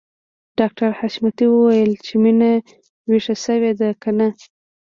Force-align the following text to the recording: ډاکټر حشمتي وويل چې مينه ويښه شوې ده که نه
ډاکټر 0.59 0.89
حشمتي 0.99 1.45
وويل 1.49 1.91
چې 2.05 2.13
مينه 2.23 2.51
ويښه 3.09 3.35
شوې 3.43 3.71
ده 3.79 3.89
که 4.01 4.09
نه 4.17 4.27